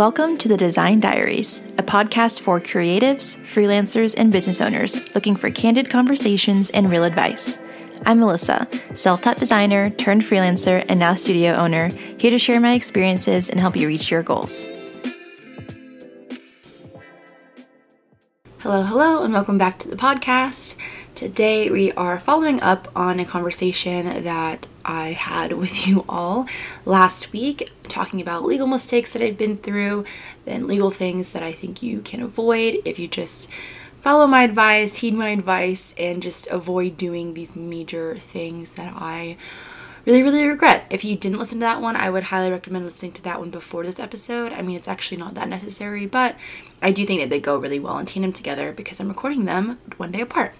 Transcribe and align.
Welcome 0.00 0.38
to 0.38 0.48
the 0.48 0.56
Design 0.56 0.98
Diaries, 0.98 1.60
a 1.76 1.82
podcast 1.82 2.40
for 2.40 2.58
creatives, 2.58 3.36
freelancers, 3.40 4.14
and 4.16 4.32
business 4.32 4.62
owners 4.62 5.14
looking 5.14 5.36
for 5.36 5.50
candid 5.50 5.90
conversations 5.90 6.70
and 6.70 6.90
real 6.90 7.04
advice. 7.04 7.58
I'm 8.06 8.20
Alyssa, 8.20 8.96
self 8.96 9.20
taught 9.20 9.36
designer 9.36 9.90
turned 9.90 10.22
freelancer 10.22 10.86
and 10.88 10.98
now 10.98 11.12
studio 11.12 11.52
owner, 11.52 11.90
here 12.18 12.30
to 12.30 12.38
share 12.38 12.62
my 12.62 12.72
experiences 12.72 13.50
and 13.50 13.60
help 13.60 13.76
you 13.76 13.86
reach 13.88 14.10
your 14.10 14.22
goals. 14.22 14.68
Hello, 18.60 18.82
hello, 18.82 19.22
and 19.22 19.34
welcome 19.34 19.58
back 19.58 19.78
to 19.80 19.88
the 19.88 19.96
podcast. 19.96 20.76
Today 21.14 21.68
we 21.68 21.92
are 21.92 22.18
following 22.18 22.62
up 22.62 22.88
on 22.96 23.20
a 23.20 23.26
conversation 23.26 24.24
that 24.24 24.66
I 24.82 25.08
had 25.08 25.52
with 25.52 25.86
you 25.86 26.06
all 26.08 26.46
last 26.86 27.32
week, 27.32 27.70
talking 27.90 28.20
about 28.20 28.44
legal 28.44 28.66
mistakes 28.66 29.12
that 29.12 29.22
I've 29.22 29.36
been 29.36 29.56
through, 29.56 30.04
and 30.46 30.66
legal 30.66 30.90
things 30.90 31.32
that 31.32 31.42
I 31.42 31.52
think 31.52 31.82
you 31.82 32.00
can 32.00 32.22
avoid 32.22 32.78
if 32.84 32.98
you 32.98 33.08
just 33.08 33.50
follow 34.00 34.26
my 34.26 34.44
advice, 34.44 34.96
heed 34.96 35.14
my 35.14 35.28
advice, 35.28 35.94
and 35.98 36.22
just 36.22 36.46
avoid 36.46 36.96
doing 36.96 37.34
these 37.34 37.54
major 37.54 38.16
things 38.16 38.76
that 38.76 38.92
I 38.96 39.36
really, 40.06 40.22
really 40.22 40.46
regret. 40.46 40.86
If 40.90 41.04
you 41.04 41.16
didn't 41.16 41.38
listen 41.38 41.58
to 41.58 41.66
that 41.66 41.82
one, 41.82 41.96
I 41.96 42.10
would 42.10 42.24
highly 42.24 42.50
recommend 42.50 42.84
listening 42.84 43.12
to 43.12 43.22
that 43.22 43.38
one 43.38 43.50
before 43.50 43.84
this 43.84 44.00
episode. 44.00 44.52
I 44.52 44.62
mean, 44.62 44.76
it's 44.76 44.88
actually 44.88 45.18
not 45.18 45.34
that 45.34 45.48
necessary, 45.48 46.06
but 46.06 46.36
I 46.82 46.92
do 46.92 47.04
think 47.04 47.20
that 47.20 47.30
they 47.30 47.40
go 47.40 47.58
really 47.58 47.78
well 47.78 47.98
in 47.98 48.06
tandem 48.06 48.32
together 48.32 48.72
because 48.72 49.00
I'm 49.00 49.08
recording 49.08 49.44
them 49.44 49.78
one 49.96 50.12
day 50.12 50.20
apart. 50.20 50.54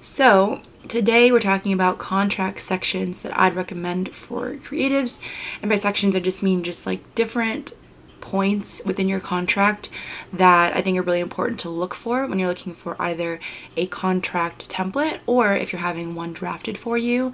So, 0.00 0.62
today 0.88 1.30
we're 1.30 1.40
talking 1.40 1.72
about 1.72 1.98
contract 1.98 2.60
sections 2.60 3.22
that 3.22 3.38
I'd 3.38 3.54
recommend 3.54 4.14
for 4.14 4.54
creatives. 4.56 5.20
And 5.62 5.68
by 5.68 5.76
sections, 5.76 6.16
I 6.16 6.20
just 6.20 6.42
mean 6.42 6.62
just 6.62 6.86
like 6.86 7.14
different 7.14 7.74
points 8.20 8.82
within 8.84 9.08
your 9.08 9.20
contract 9.20 9.88
that 10.32 10.76
I 10.76 10.82
think 10.82 10.98
are 10.98 11.02
really 11.02 11.20
important 11.20 11.58
to 11.60 11.70
look 11.70 11.94
for 11.94 12.26
when 12.26 12.38
you're 12.38 12.48
looking 12.48 12.74
for 12.74 13.00
either 13.00 13.40
a 13.76 13.86
contract 13.86 14.70
template 14.70 15.20
or 15.26 15.54
if 15.54 15.72
you're 15.72 15.80
having 15.80 16.14
one 16.14 16.32
drafted 16.32 16.76
for 16.76 16.98
you 16.98 17.32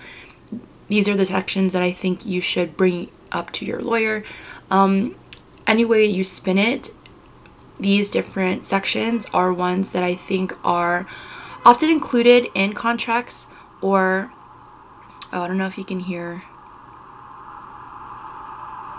these 0.88 1.08
are 1.08 1.16
the 1.16 1.26
sections 1.26 1.72
that 1.72 1.82
I 1.82 1.92
think 1.92 2.24
you 2.24 2.40
should 2.40 2.76
bring 2.76 3.10
up 3.32 3.50
to 3.52 3.64
your 3.64 3.80
lawyer. 3.80 4.24
Um, 4.70 5.16
any 5.66 5.84
way 5.84 6.04
you 6.06 6.22
spin 6.24 6.58
it, 6.58 6.90
these 7.78 8.10
different 8.10 8.64
sections 8.64 9.26
are 9.34 9.52
ones 9.52 9.92
that 9.92 10.02
I 10.02 10.14
think 10.14 10.56
are 10.64 11.06
often 11.64 11.90
included 11.90 12.48
in 12.54 12.72
contracts 12.72 13.48
or 13.80 14.32
oh, 15.32 15.42
I 15.42 15.48
don't 15.48 15.58
know 15.58 15.66
if 15.66 15.76
you 15.76 15.84
can 15.84 16.00
hear 16.00 16.42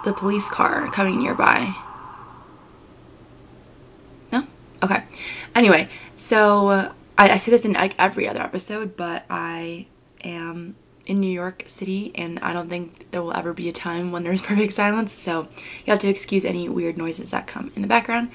the 0.03 0.13
police 0.13 0.49
car 0.49 0.89
coming 0.91 1.19
nearby. 1.19 1.73
No? 4.31 4.45
Okay. 4.83 5.03
Anyway, 5.55 5.89
so 6.13 6.67
uh, 6.67 6.93
I, 7.17 7.31
I 7.31 7.37
say 7.37 7.51
this 7.51 7.65
in 7.65 7.73
like 7.73 7.95
every 7.97 8.27
other 8.27 8.41
episode, 8.41 8.95
but 8.95 9.25
I 9.29 9.87
am 10.23 10.75
in 11.07 11.17
New 11.17 11.31
York 11.31 11.63
City, 11.65 12.11
and 12.15 12.37
I 12.39 12.53
don't 12.53 12.69
think 12.69 13.09
there 13.11 13.23
will 13.23 13.35
ever 13.35 13.53
be 13.53 13.69
a 13.69 13.71
time 13.71 14.11
when 14.11 14.23
there's 14.23 14.41
perfect 14.51 14.73
silence, 14.73 15.11
so 15.13 15.47
you 15.85 15.91
have 15.91 15.99
to 15.99 16.09
excuse 16.09 16.45
any 16.45 16.69
weird 16.69 16.97
noises 16.97 17.31
that 17.31 17.47
come 17.47 17.71
in 17.75 17.81
the 17.81 17.87
background. 17.87 18.29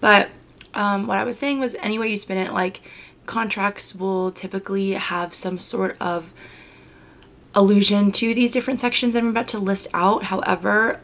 But 0.00 0.28
um, 0.74 1.06
what 1.06 1.18
I 1.18 1.24
was 1.24 1.38
saying 1.38 1.60
was, 1.60 1.76
any 1.76 1.98
way 1.98 2.08
you 2.08 2.16
spin 2.16 2.38
it, 2.38 2.52
like 2.52 2.82
contracts 3.26 3.94
will 3.94 4.32
typically 4.32 4.92
have 4.92 5.34
some 5.34 5.58
sort 5.58 5.96
of 6.00 6.32
allusion 7.54 8.12
to 8.12 8.34
these 8.34 8.52
different 8.52 8.80
sections 8.80 9.16
I'm 9.16 9.28
about 9.28 9.48
to 9.48 9.58
list 9.58 9.88
out. 9.94 10.24
However, 10.24 11.00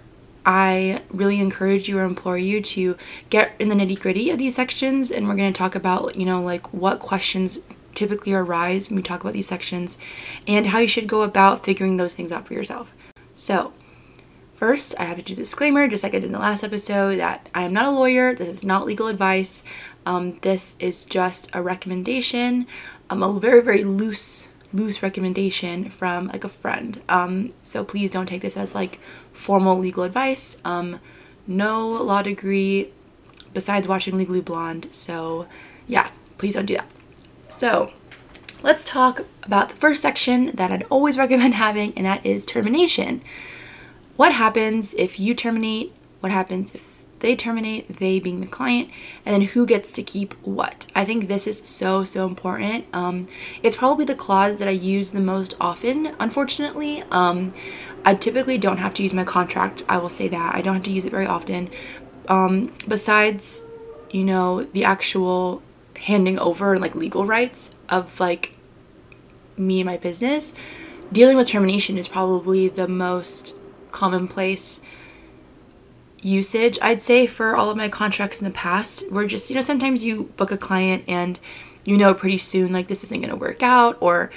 I 0.47 1.03
really 1.11 1.41
encourage 1.41 1.89
you 1.89 1.99
or 1.99 2.05
implore 2.05 2.37
you 2.37 2.61
to 2.61 2.97
get 3.31 3.53
in 3.59 3.69
the 3.69 3.75
nitty 3.75 4.01
gritty 4.01 4.31
of 4.31 4.39
these 4.39 4.55
sections, 4.55 5.11
and 5.11 5.27
we're 5.27 5.37
going 5.37 5.53
to 5.53 5.57
talk 5.57 5.75
about, 5.75 6.17
you 6.17 6.27
know, 6.27 6.43
like 6.43 6.73
what 6.73 7.01
questions 7.01 7.59
typically 7.95 8.33
arise 8.33 8.89
when 8.89 8.97
we 8.97 9.03
talk 9.03 9.21
about 9.21 9.33
these 9.33 9.47
sections 9.47 9.99
and 10.47 10.67
how 10.67 10.79
you 10.79 10.89
should 10.89 11.07
go 11.07 11.23
about 11.23 11.65
figuring 11.65 11.97
those 11.97 12.15
things 12.15 12.33
out 12.33 12.47
for 12.47 12.55
yourself. 12.55 12.93
So, 13.35 13.73
first, 14.55 14.95
I 14.99 15.05
have 15.05 15.17
to 15.17 15.23
do 15.23 15.35
disclaimer, 15.35 15.89
just 15.89 16.03
like 16.03 16.15
I 16.15 16.19
did 16.19 16.27
in 16.27 16.33
the 16.33 16.39
last 16.39 16.65
episode, 16.65 17.17
that 17.17 17.49
I 17.55 17.65
am 17.65 17.73
not 17.73 17.87
a 17.87 17.91
lawyer. 17.91 18.35
This 18.35 18.49
is 18.49 18.65
not 18.65 18.87
legal 18.87 19.09
advice. 19.09 19.63
Um, 20.07 20.39
this 20.41 20.75
is 20.79 21.05
just 21.05 21.49
a 21.53 21.63
recommendation, 21.63 22.67
um, 23.11 23.23
a 23.23 23.41
very, 23.41 23.63
very 23.63 23.85
loose, 23.85 24.49
loose 24.73 25.03
recommendation 25.03 25.89
from 25.89 26.29
like 26.29 26.45
a 26.45 26.49
friend. 26.49 27.01
Um, 27.09 27.53
so 27.63 27.85
please 27.85 28.11
don't 28.11 28.27
take 28.27 28.43
this 28.43 28.57
as 28.57 28.75
like 28.75 29.01
formal 29.33 29.79
legal 29.79 30.03
advice. 30.03 30.57
Um, 30.65 31.01
no 31.47 31.89
law 31.89 32.23
degree 32.23 32.91
besides 33.53 33.89
watching 33.89 34.19
Legally 34.19 34.41
Blonde. 34.41 34.89
So 34.93 35.47
yeah, 35.87 36.11
please 36.39 36.55
don't 36.55 36.67
do 36.67 36.75
that. 36.75 36.87
So 37.55 37.93
let's 38.65 38.83
talk 38.83 39.25
about 39.45 39.69
the 39.69 39.77
first 39.77 40.03
section 40.03 40.47
that 40.55 40.73
I'd 40.73 40.83
always 40.91 41.17
recommend 41.25 41.55
having, 41.55 41.93
and 41.97 42.05
that 42.05 42.27
is 42.27 42.45
termination. 42.45 43.23
What 44.17 44.33
happens 44.33 44.93
if 44.95 45.21
you 45.21 45.35
terminate? 45.35 45.93
What 46.19 46.33
happens 46.33 46.75
if 46.75 47.03
they 47.21 47.37
terminate, 47.37 47.89
they 47.99 48.19
being 48.19 48.41
the 48.41 48.47
client, 48.49 48.91
and 49.25 49.33
then 49.33 49.43
who 49.43 49.67
gets 49.67 49.93
to 49.93 50.03
keep 50.03 50.35
what. 50.43 50.89
I 50.97 51.05
think 51.05 51.29
this 51.29 51.47
is 51.47 51.59
so, 51.61 52.03
so 52.03 52.27
important. 52.27 52.87
Um, 52.93 53.27
it's 53.63 53.77
probably 53.77 54.05
the 54.05 54.17
clause 54.17 54.59
that 54.59 54.67
I 54.67 54.73
use 54.73 55.13
the 55.13 55.21
most 55.21 55.55
often, 55.61 56.15
unfortunately. 56.19 57.05
Um, 57.13 57.53
I 58.05 58.15
typically 58.15 58.59
don't 58.59 58.79
have 58.79 58.95
to 58.95 59.03
use 59.03 59.15
my 59.15 59.25
contract, 59.25 59.85
I 59.89 59.99
will 59.99 60.09
say 60.09 60.27
that. 60.29 60.55
I 60.55 60.61
don't 60.61 60.75
have 60.75 60.83
to 60.85 60.91
use 60.91 61.05
it 61.05 61.13
very 61.13 61.27
often. 61.27 61.71
Um, 62.29 62.75
besides, 62.89 63.63
you 64.11 64.25
know, 64.25 64.65
the 64.65 64.85
actual 64.85 65.63
handing 65.99 66.39
over 66.39 66.77
like 66.77 66.95
legal 66.95 67.27
rights 67.27 67.75
of 67.89 68.19
like 68.21 68.53
me 69.57 69.81
and 69.81 69.87
my 69.87 69.97
business, 69.97 70.55
dealing 71.13 71.37
with 71.37 71.49
termination 71.49 71.97
is 71.97 72.09
probably 72.09 72.69
the 72.69 72.89
most 72.89 73.55
commonplace 73.91 74.81
usage 76.21 76.79
I'd 76.81 77.03
say 77.03 77.27
for 77.27 77.55
all 77.55 77.71
of 77.71 77.77
my 77.77 77.89
contracts 77.89 78.41
in 78.41 78.45
the 78.45 78.51
past. 78.55 79.11
Where 79.13 79.27
just, 79.27 79.51
you 79.51 79.55
know, 79.55 79.61
sometimes 79.61 80.05
you 80.05 80.25
book 80.37 80.51
a 80.51 80.57
client 80.57 81.05
and 81.07 81.39
you 81.85 81.97
know 81.97 82.15
pretty 82.15 82.39
soon 82.39 82.73
like 82.73 82.89
this 82.89 83.05
isn't 83.05 83.21
going 83.21 83.31
to 83.31 83.37
work 83.37 83.63
out 83.63 83.99
or 84.01 84.31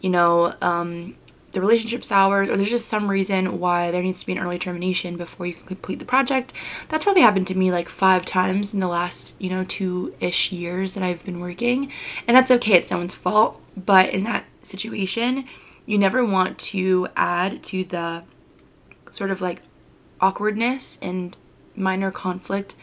you 0.00 0.10
know 0.10 0.54
um, 0.60 1.16
the 1.54 1.60
relationship 1.60 2.04
sours 2.04 2.48
or 2.48 2.56
there's 2.56 2.68
just 2.68 2.88
some 2.88 3.10
reason 3.10 3.58
why 3.60 3.90
there 3.90 4.02
needs 4.02 4.20
to 4.20 4.26
be 4.26 4.32
an 4.32 4.38
early 4.38 4.58
termination 4.58 5.16
before 5.16 5.46
you 5.46 5.54
can 5.54 5.66
complete 5.66 5.98
the 5.98 6.04
project. 6.04 6.52
That's 6.88 7.04
probably 7.04 7.22
happened 7.22 7.46
to 7.46 7.58
me 7.58 7.70
like 7.70 7.88
five 7.88 8.24
times 8.24 8.74
in 8.74 8.80
the 8.80 8.88
last, 8.88 9.34
you 9.38 9.48
know, 9.48 9.64
two 9.64 10.14
ish 10.20 10.52
years 10.52 10.94
that 10.94 11.02
I've 11.02 11.24
been 11.24 11.40
working. 11.40 11.90
And 12.26 12.36
that's 12.36 12.50
okay, 12.50 12.74
it's 12.74 12.90
no 12.90 12.98
one's 12.98 13.14
fault. 13.14 13.60
But 13.76 14.10
in 14.10 14.24
that 14.24 14.44
situation, 14.62 15.46
you 15.86 15.96
never 15.98 16.24
want 16.24 16.58
to 16.58 17.08
add 17.16 17.62
to 17.64 17.84
the 17.84 18.24
sort 19.10 19.30
of 19.30 19.40
like 19.40 19.62
awkwardness 20.20 20.98
and 21.00 21.36
minor 21.76 22.10
conflict 22.10 22.74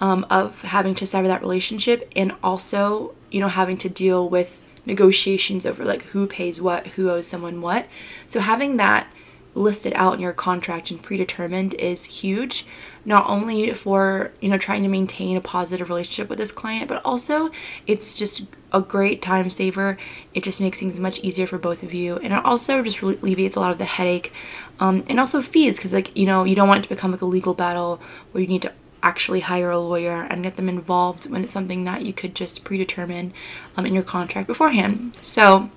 um, 0.00 0.26
of 0.30 0.62
having 0.62 0.94
to 0.96 1.06
sever 1.06 1.28
that 1.28 1.42
relationship 1.42 2.10
and 2.16 2.34
also, 2.42 3.14
you 3.30 3.40
know, 3.40 3.48
having 3.48 3.76
to 3.78 3.88
deal 3.88 4.28
with 4.28 4.61
negotiations 4.86 5.66
over 5.66 5.84
like 5.84 6.02
who 6.04 6.26
pays 6.26 6.60
what, 6.60 6.86
who 6.88 7.10
owes 7.10 7.26
someone 7.26 7.60
what. 7.60 7.86
So 8.26 8.40
having 8.40 8.76
that 8.78 9.06
listed 9.54 9.92
out 9.94 10.14
in 10.14 10.20
your 10.20 10.32
contract 10.32 10.90
and 10.90 11.02
predetermined 11.02 11.74
is 11.74 12.04
huge 12.04 12.64
not 13.04 13.28
only 13.28 13.72
for 13.72 14.32
you 14.40 14.48
know 14.48 14.56
trying 14.56 14.82
to 14.82 14.88
maintain 14.88 15.36
a 15.36 15.40
positive 15.40 15.88
relationship 15.88 16.28
with 16.28 16.38
this 16.38 16.52
client 16.52 16.88
but 16.88 17.02
also 17.04 17.50
it's 17.86 18.14
just 18.14 18.46
a 18.72 18.80
great 18.80 19.20
time 19.20 19.50
saver 19.50 19.98
it 20.32 20.42
just 20.42 20.60
makes 20.60 20.78
things 20.78 20.98
much 20.98 21.20
easier 21.20 21.46
for 21.46 21.58
both 21.58 21.82
of 21.82 21.92
you 21.92 22.16
and 22.18 22.32
it 22.32 22.44
also 22.44 22.82
just 22.82 23.02
alleviates 23.02 23.56
a 23.56 23.60
lot 23.60 23.70
of 23.70 23.78
the 23.78 23.84
headache 23.84 24.32
um, 24.80 25.04
and 25.08 25.20
also 25.20 25.42
fees 25.42 25.76
because 25.76 25.92
like 25.92 26.16
you 26.16 26.24
know 26.24 26.44
you 26.44 26.54
don't 26.54 26.68
want 26.68 26.78
it 26.78 26.82
to 26.84 26.88
become 26.88 27.10
like 27.10 27.20
a 27.20 27.26
legal 27.26 27.52
battle 27.52 28.00
where 28.30 28.40
you 28.40 28.48
need 28.48 28.62
to 28.62 28.72
actually 29.02 29.40
hire 29.40 29.70
a 29.70 29.78
lawyer 29.78 30.26
and 30.30 30.42
get 30.42 30.56
them 30.56 30.68
involved 30.68 31.30
when 31.30 31.42
it's 31.42 31.52
something 31.52 31.84
that 31.84 32.02
you 32.02 32.12
could 32.12 32.34
just 32.34 32.64
predetermine 32.64 33.32
um, 33.76 33.86
in 33.86 33.94
your 33.94 34.02
contract 34.02 34.46
beforehand. 34.46 35.16
So, 35.20 35.70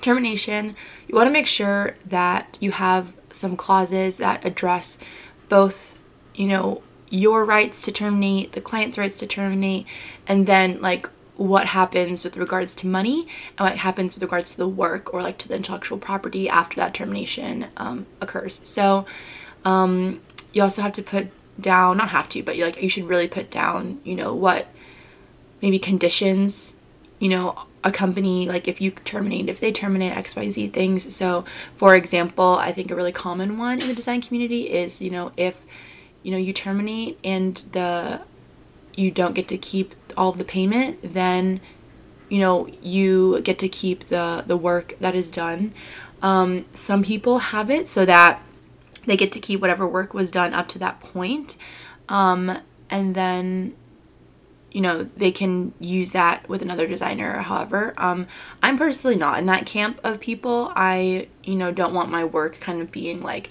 termination, 0.00 0.76
you 1.08 1.14
want 1.14 1.26
to 1.26 1.32
make 1.32 1.46
sure 1.46 1.94
that 2.06 2.58
you 2.60 2.70
have 2.70 3.12
some 3.30 3.56
clauses 3.56 4.18
that 4.18 4.44
address 4.44 4.98
both, 5.48 5.98
you 6.34 6.46
know, 6.46 6.82
your 7.10 7.44
rights 7.44 7.82
to 7.82 7.92
terminate, 7.92 8.52
the 8.52 8.60
client's 8.60 8.96
rights 8.96 9.18
to 9.18 9.26
terminate, 9.26 9.86
and 10.26 10.46
then 10.46 10.80
like 10.80 11.08
what 11.36 11.66
happens 11.66 12.24
with 12.24 12.36
regards 12.36 12.74
to 12.74 12.86
money 12.86 13.26
and 13.58 13.60
what 13.60 13.76
happens 13.76 14.14
with 14.14 14.22
regards 14.22 14.52
to 14.52 14.58
the 14.58 14.68
work 14.68 15.12
or 15.12 15.22
like 15.22 15.38
to 15.38 15.48
the 15.48 15.56
intellectual 15.56 15.98
property 15.98 16.48
after 16.48 16.76
that 16.76 16.94
termination 16.94 17.66
um, 17.76 18.06
occurs. 18.20 18.60
So, 18.62 19.06
um, 19.64 20.20
you 20.52 20.62
also 20.62 20.82
have 20.82 20.92
to 20.92 21.02
put 21.02 21.28
down 21.60 21.96
not 21.96 22.10
have 22.10 22.28
to 22.28 22.42
but 22.42 22.56
you 22.56 22.64
like 22.64 22.82
you 22.82 22.88
should 22.88 23.04
really 23.04 23.28
put 23.28 23.50
down 23.50 24.00
you 24.04 24.14
know 24.14 24.34
what 24.34 24.66
maybe 25.60 25.78
conditions 25.78 26.74
you 27.18 27.28
know 27.28 27.56
a 27.84 27.92
company 27.92 28.48
like 28.48 28.68
if 28.68 28.80
you 28.80 28.90
terminate 28.90 29.48
if 29.48 29.60
they 29.60 29.70
terminate 29.70 30.12
xyz 30.24 30.72
things 30.72 31.14
so 31.14 31.44
for 31.76 31.94
example 31.94 32.56
i 32.58 32.72
think 32.72 32.90
a 32.90 32.96
really 32.96 33.12
common 33.12 33.58
one 33.58 33.80
in 33.80 33.88
the 33.88 33.94
design 33.94 34.20
community 34.20 34.70
is 34.70 35.02
you 35.02 35.10
know 35.10 35.30
if 35.36 35.64
you 36.22 36.30
know 36.30 36.38
you 36.38 36.52
terminate 36.52 37.18
and 37.24 37.56
the 37.72 38.20
you 38.96 39.10
don't 39.10 39.34
get 39.34 39.48
to 39.48 39.58
keep 39.58 39.94
all 40.16 40.30
of 40.30 40.38
the 40.38 40.44
payment, 40.44 40.98
then 41.02 41.60
you 42.28 42.38
know 42.38 42.68
you 42.82 43.40
get 43.42 43.58
to 43.60 43.68
keep 43.68 44.04
the 44.06 44.44
the 44.46 44.56
work 44.56 44.94
that 45.00 45.14
is 45.14 45.30
done. 45.30 45.72
Um, 46.22 46.66
some 46.72 47.02
people 47.02 47.38
have 47.38 47.70
it 47.70 47.88
so 47.88 48.04
that 48.06 48.42
they 49.06 49.16
get 49.16 49.32
to 49.32 49.40
keep 49.40 49.60
whatever 49.60 49.86
work 49.86 50.14
was 50.14 50.30
done 50.30 50.52
up 50.54 50.68
to 50.68 50.78
that 50.78 51.00
point. 51.00 51.56
Um, 52.08 52.58
and 52.90 53.14
then 53.14 53.74
you 54.70 54.80
know 54.80 55.02
they 55.02 55.30
can 55.30 55.72
use 55.80 56.12
that 56.12 56.48
with 56.48 56.62
another 56.62 56.86
designer 56.86 57.40
however 57.40 57.92
um, 57.98 58.26
i'm 58.62 58.78
personally 58.78 59.16
not 59.16 59.38
in 59.38 59.44
that 59.44 59.66
camp 59.66 60.00
of 60.02 60.18
people 60.18 60.72
i 60.74 61.28
you 61.44 61.54
know 61.54 61.70
don't 61.70 61.92
want 61.92 62.10
my 62.10 62.24
work 62.24 62.58
kind 62.58 62.80
of 62.80 62.90
being 62.90 63.20
like 63.20 63.50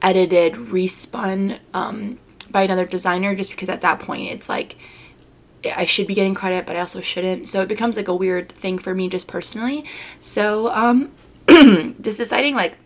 edited 0.00 0.54
respun 0.54 1.58
um, 1.74 2.18
by 2.50 2.62
another 2.62 2.86
designer 2.86 3.34
just 3.34 3.50
because 3.50 3.68
at 3.68 3.82
that 3.82 4.00
point 4.00 4.30
it's 4.30 4.48
like 4.48 4.76
I 5.76 5.86
should 5.86 6.06
be 6.06 6.14
getting 6.14 6.34
credit, 6.34 6.66
but 6.66 6.76
I 6.76 6.80
also 6.80 7.00
shouldn't. 7.00 7.48
So 7.48 7.62
it 7.62 7.68
becomes 7.68 7.96
like 7.96 8.08
a 8.08 8.14
weird 8.14 8.50
thing 8.50 8.78
for 8.78 8.94
me 8.94 9.08
just 9.08 9.28
personally. 9.28 9.86
So 10.20 10.68
um, 10.68 11.10
just 11.48 12.18
deciding 12.18 12.54
like 12.54 12.76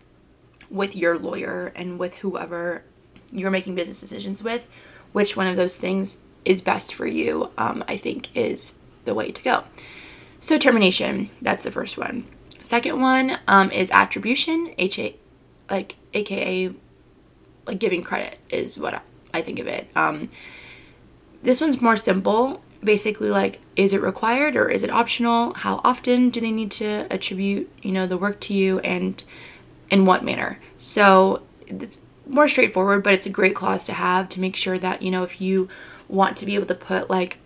with 0.69 0.95
your 0.95 1.17
lawyer 1.17 1.71
and 1.75 1.99
with 1.99 2.15
whoever 2.15 2.83
you're 3.31 3.51
making 3.51 3.75
business 3.75 3.99
decisions 3.99 4.43
with, 4.43 4.67
which 5.11 5.35
one 5.35 5.47
of 5.47 5.55
those 5.55 5.77
things 5.77 6.19
is 6.45 6.61
best 6.61 6.93
for 6.93 7.05
you, 7.05 7.49
um, 7.57 7.83
I 7.87 7.97
think 7.97 8.35
is 8.35 8.75
the 9.05 9.13
way 9.13 9.31
to 9.31 9.43
go. 9.43 9.63
So 10.39 10.57
termination, 10.57 11.29
that's 11.41 11.63
the 11.63 11.71
first 11.71 11.97
one. 11.97 12.25
Second 12.61 13.01
one 13.01 13.37
um, 13.47 13.71
is 13.71 13.91
attribution, 13.91 14.73
HA, 14.77 15.15
like 15.69 15.95
AKA, 16.13 16.73
like 17.65 17.79
giving 17.79 18.03
credit 18.03 18.37
is 18.49 18.79
what 18.79 19.01
I 19.33 19.41
think 19.41 19.59
of 19.59 19.67
it. 19.67 19.87
Um, 19.95 20.29
this 21.41 21.61
one's 21.61 21.81
more 21.81 21.97
simple. 21.97 22.61
Basically, 22.83 23.29
like, 23.29 23.59
is 23.75 23.93
it 23.93 24.01
required 24.01 24.55
or 24.55 24.69
is 24.69 24.83
it 24.83 24.89
optional? 24.89 25.53
How 25.53 25.81
often 25.83 26.29
do 26.29 26.39
they 26.39 26.51
need 26.51 26.71
to 26.71 27.07
attribute, 27.11 27.69
you 27.81 27.91
know, 27.91 28.07
the 28.07 28.17
work 28.17 28.39
to 28.41 28.53
you, 28.53 28.79
and 28.79 29.21
in 29.89 30.05
what 30.05 30.23
manner? 30.23 30.59
So 30.77 31.43
it's 31.67 31.99
more 32.27 32.47
straightforward, 32.47 33.03
but 33.03 33.13
it's 33.13 33.25
a 33.25 33.31
great 33.31 33.55
clause 33.55 33.85
to 33.85 33.93
have 33.93 34.29
to 34.29 34.39
make 34.39 34.55
sure 34.55 34.77
that 34.77 35.01
you 35.01 35.11
know 35.11 35.23
if 35.23 35.41
you 35.41 35.67
want 36.07 36.37
to 36.37 36.45
be 36.45 36.55
able 36.55 36.67
to 36.67 36.75
put 36.75 37.09
like 37.09 37.37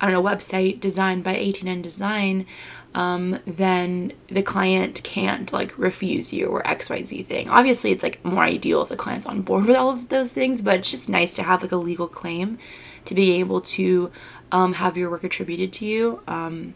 I 0.00 0.10
don't 0.10 0.14
know 0.14 0.28
website 0.28 0.80
designed 0.80 1.24
by 1.24 1.34
ATN 1.34 1.82
Design, 1.82 2.46
um, 2.94 3.38
then 3.46 4.12
the 4.28 4.42
client 4.42 5.02
can't 5.02 5.52
like 5.52 5.76
refuse 5.78 6.32
you 6.32 6.46
or 6.46 6.62
XYZ 6.62 7.26
thing. 7.26 7.48
Obviously, 7.48 7.90
it's 7.90 8.02
like 8.02 8.24
more 8.24 8.42
ideal 8.42 8.82
if 8.82 8.88
the 8.88 8.96
client's 8.96 9.26
on 9.26 9.42
board 9.42 9.64
with 9.64 9.76
all 9.76 9.90
of 9.90 10.08
those 10.08 10.32
things, 10.32 10.62
but 10.62 10.76
it's 10.76 10.90
just 10.90 11.08
nice 11.08 11.34
to 11.36 11.42
have 11.42 11.62
like 11.62 11.72
a 11.72 11.76
legal 11.76 12.08
claim 12.08 12.58
to 13.04 13.14
be 13.14 13.32
able 13.32 13.60
to 13.60 14.10
um, 14.52 14.72
have 14.74 14.96
your 14.96 15.10
work 15.10 15.24
attributed 15.24 15.72
to 15.74 15.84
you. 15.84 16.22
Um, 16.28 16.74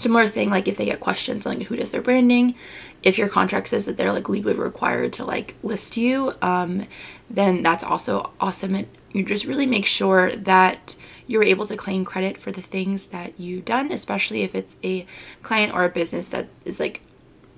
similar 0.00 0.26
thing 0.26 0.48
like 0.48 0.66
if 0.66 0.76
they 0.76 0.86
get 0.86 1.00
questions 1.00 1.44
like 1.44 1.62
who 1.62 1.76
does 1.76 1.90
their 1.90 2.02
branding, 2.02 2.54
if 3.02 3.18
your 3.18 3.28
contract 3.28 3.68
says 3.68 3.84
that 3.86 3.96
they're 3.96 4.12
like 4.12 4.28
legally 4.28 4.54
required 4.54 5.12
to 5.14 5.24
like 5.24 5.54
list 5.62 5.96
you, 5.96 6.32
um, 6.42 6.86
then 7.28 7.62
that's 7.62 7.84
also 7.84 8.32
awesome. 8.40 8.74
And 8.74 8.88
you 9.12 9.24
just 9.24 9.44
really 9.44 9.66
make 9.66 9.86
sure 9.86 10.34
that 10.36 10.96
you're 11.26 11.44
able 11.44 11.66
to 11.66 11.76
claim 11.76 12.04
credit 12.04 12.40
for 12.40 12.50
the 12.50 12.62
things 12.62 13.06
that 13.06 13.38
you've 13.38 13.64
done, 13.64 13.92
especially 13.92 14.42
if 14.42 14.54
it's 14.54 14.76
a 14.82 15.06
client 15.42 15.72
or 15.72 15.84
a 15.84 15.88
business 15.88 16.28
that 16.28 16.48
is 16.64 16.80
like, 16.80 17.02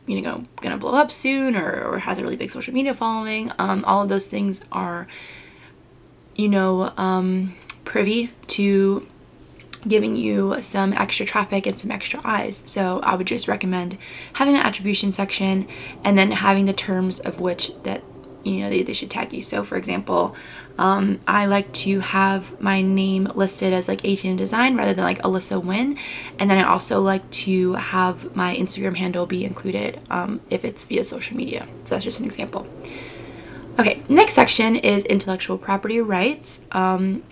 you 0.06 0.20
know, 0.20 0.44
gonna 0.60 0.76
blow 0.76 0.94
up 0.94 1.10
soon 1.10 1.56
or, 1.56 1.84
or 1.84 1.98
has 1.98 2.18
a 2.18 2.22
really 2.22 2.36
big 2.36 2.50
social 2.50 2.74
media 2.74 2.92
following. 2.92 3.52
Um, 3.58 3.84
all 3.84 4.02
of 4.02 4.08
those 4.08 4.26
things 4.26 4.60
are, 4.72 5.06
you 6.34 6.48
know, 6.48 6.92
um, 6.96 7.54
privy 7.84 8.30
to 8.48 9.06
giving 9.86 10.16
you 10.16 10.60
some 10.62 10.92
extra 10.92 11.26
traffic 11.26 11.66
and 11.66 11.78
some 11.78 11.90
extra 11.90 12.20
eyes. 12.24 12.62
So 12.66 13.00
I 13.02 13.16
would 13.16 13.26
just 13.26 13.48
recommend 13.48 13.98
having 14.34 14.54
an 14.54 14.62
attribution 14.62 15.12
section 15.12 15.66
and 16.04 16.16
then 16.16 16.30
having 16.30 16.66
the 16.66 16.72
terms 16.72 17.20
of 17.20 17.40
which 17.40 17.72
that 17.82 18.02
you 18.44 18.60
know 18.60 18.70
they, 18.70 18.82
they 18.82 18.92
should 18.92 19.10
tag 19.10 19.32
you. 19.32 19.42
So 19.42 19.64
for 19.64 19.76
example, 19.76 20.34
um, 20.78 21.20
I 21.26 21.46
like 21.46 21.72
to 21.72 22.00
have 22.00 22.60
my 22.60 22.82
name 22.82 23.28
listed 23.34 23.72
as 23.72 23.88
like 23.88 24.02
ATN 24.02 24.36
Design 24.36 24.76
rather 24.76 24.94
than 24.94 25.04
like 25.04 25.22
Alyssa 25.22 25.62
Wynn. 25.62 25.98
And 26.38 26.50
then 26.50 26.58
I 26.58 26.68
also 26.68 27.00
like 27.00 27.28
to 27.30 27.74
have 27.74 28.34
my 28.34 28.56
Instagram 28.56 28.96
handle 28.96 29.26
be 29.26 29.44
included 29.44 30.00
um, 30.10 30.40
if 30.50 30.64
it's 30.64 30.84
via 30.84 31.04
social 31.04 31.36
media. 31.36 31.68
So 31.84 31.94
that's 31.94 32.04
just 32.04 32.20
an 32.20 32.26
example. 32.26 32.66
Okay, 33.78 34.02
next 34.08 34.34
section 34.34 34.76
is 34.76 35.04
intellectual 35.04 35.56
property 35.56 36.00
rights. 36.00 36.60
Um, 36.72 37.22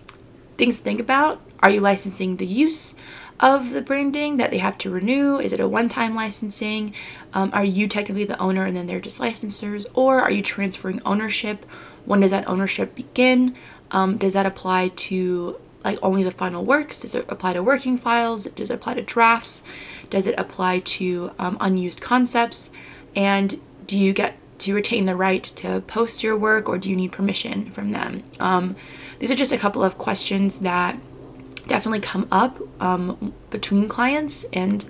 things 0.57 0.79
to 0.79 0.85
think 0.85 1.01
about. 1.01 1.41
Are 1.63 1.71
you 1.71 1.81
licensing 1.81 2.37
the 2.37 2.47
use 2.47 2.95
of 3.39 3.71
the 3.71 3.83
branding 3.83 4.37
that 4.37 4.51
they 4.51 4.59
have 4.59 4.77
to 4.79 4.91
renew? 4.91 5.39
Is 5.39 5.53
it 5.53 5.61
a 5.61 5.69
one-time 5.69 6.15
licensing? 6.15 6.95
Um, 7.33 7.51
are 7.53 7.65
you 7.65 7.89
technically 7.89 8.25
the 8.25 8.39
owner 8.39 8.67
and 8.67 8.77
then 8.77 8.87
they're 8.87 9.01
just 9.01 9.21
licensors? 9.21 9.87
Or 9.95 10.21
are 10.21 10.31
you 10.31 10.43
transferring 10.43 11.01
ownership? 11.05 11.65
When 12.05 12.21
does 12.21 12.31
that 12.31 12.49
ownership 12.49 12.95
begin? 12.95 13.57
Um, 13.91 14.17
does 14.19 14.35
that 14.35 14.47
apply 14.47 14.89
to 14.89 15.59
like 15.85 15.99
only 16.03 16.23
the 16.23 16.31
final 16.31 16.65
works? 16.65 17.01
Does 17.01 17.15
it 17.15 17.25
apply 17.29 17.55
to 17.55 17.63
working 17.63 17.97
files? 17.97 18.45
Does 18.45 18.71
it 18.71 18.75
apply 18.75 18.95
to 18.95 19.03
drafts? 19.03 19.63
Does 20.11 20.27
it 20.27 20.35
apply 20.39 20.81
to 20.81 21.31
um, 21.39 21.57
unused 21.61 22.01
concepts? 22.01 22.71
And 23.17 23.61
do 23.87 23.99
you 23.99 24.13
get 24.13 24.37
to 24.59 24.75
retain 24.75 25.07
the 25.07 25.17
right 25.17 25.43
to 25.43 25.81
post 25.87 26.23
your 26.23 26.37
work 26.37 26.69
or 26.69 26.77
do 26.77 26.91
you 26.91 26.97
need 26.97 27.13
permission 27.13 27.71
from 27.71 27.93
them? 27.93 28.23
Um, 28.39 28.77
these 29.19 29.31
are 29.31 29.35
just 29.35 29.53
a 29.53 29.59
couple 29.59 29.83
of 29.83 29.97
questions 29.97 30.61
that 30.61 30.99
definitely 31.71 32.01
come 32.01 32.29
up 32.31 32.59
um, 32.83 33.33
between 33.49 33.89
clients 33.89 34.45
and 34.53 34.85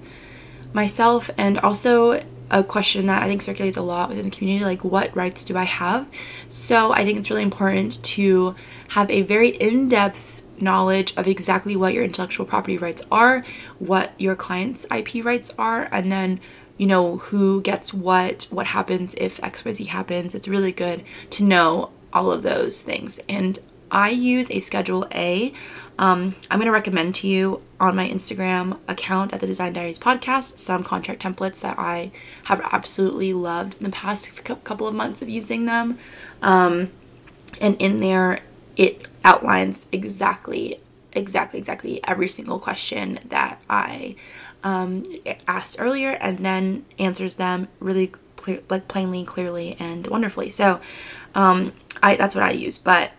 myself, 0.73 1.31
and 1.37 1.59
also 1.61 2.21
a 2.51 2.65
question 2.65 3.07
that 3.07 3.23
I 3.23 3.27
think 3.27 3.43
circulates 3.43 3.77
a 3.77 3.83
lot 3.83 4.09
within 4.09 4.25
the 4.25 4.37
community 4.37 4.65
like, 4.65 4.83
what 4.83 5.15
rights 5.15 5.45
do 5.45 5.57
I 5.57 5.65
have? 5.65 6.09
So 6.49 6.93
I 6.93 7.05
think 7.05 7.19
it's 7.19 7.31
really 7.31 7.43
important 7.43 8.03
to 8.03 8.57
have 8.89 9.09
a 9.11 9.23
very 9.23 9.51
in 9.51 9.89
depth 9.89 10.43
knowledge 10.61 11.15
of 11.17 11.27
exactly 11.27 11.77
what 11.77 11.95
your 11.95 12.03
intellectual 12.03 12.45
property 12.47 12.77
rights 12.77 13.03
are, 13.13 13.45
what 13.79 14.11
your 14.19 14.35
client's 14.35 14.85
IP 14.95 15.25
rights 15.25 15.55
are, 15.59 15.89
and 15.93 16.11
then 16.11 16.41
you 16.77 16.87
know 16.87 17.19
who 17.19 17.61
gets 17.61 17.93
what, 17.93 18.47
what 18.51 18.67
happens 18.67 19.15
if 19.19 19.39
XYZ 19.39 19.87
happens. 19.87 20.35
It's 20.35 20.49
really 20.49 20.73
good 20.73 21.05
to 21.31 21.45
know 21.45 21.91
all 22.13 22.33
of 22.33 22.43
those 22.43 22.83
things. 22.83 23.21
And 23.29 23.59
I 23.91 24.11
use 24.11 24.51
a 24.51 24.61
Schedule 24.61 25.07
A. 25.13 25.53
Um, 25.99 26.35
I'm 26.51 26.59
going 26.59 26.67
to 26.67 26.73
recommend 26.73 27.15
to 27.17 27.27
you 27.27 27.63
on 27.79 27.95
my 27.97 28.09
Instagram 28.09 28.79
account 28.89 29.33
at 29.33 29.41
the 29.41 29.47
Design 29.47 29.73
Diaries 29.73 29.99
podcast 29.99 30.59
some 30.59 30.83
contract 30.83 31.23
templates 31.23 31.61
that 31.61 31.79
I 31.79 32.11
have 32.45 32.61
absolutely 32.73 33.33
loved 33.33 33.77
in 33.79 33.85
the 33.85 33.91
past 33.91 34.45
couple 34.45 34.87
of 34.87 34.95
months 34.95 35.21
of 35.21 35.29
using 35.29 35.67
them. 35.67 35.99
Um, 36.43 36.91
and 37.61 37.77
in 37.81 37.99
there, 37.99 38.41
it 38.77 39.07
outlines 39.25 39.87
exactly, 39.93 40.81
exactly, 41.13 41.59
exactly 41.59 42.01
every 42.05 42.29
single 42.29 42.59
question 42.59 43.19
that 43.27 43.61
I 43.69 44.17
um, 44.63 45.05
asked 45.47 45.77
earlier 45.79 46.13
and 46.13 46.39
then 46.39 46.85
answers 46.99 47.35
them 47.35 47.69
really 47.79 48.13
clear, 48.37 48.61
like 48.71 48.89
plainly, 48.89 49.25
clearly, 49.25 49.77
and 49.79 50.07
wonderfully. 50.07 50.49
So 50.51 50.81
um, 51.35 51.73
I, 52.03 52.17
that's 52.17 52.35
what 52.35 52.45
I 52.45 52.53
use. 52.53 52.79
But 52.79 53.13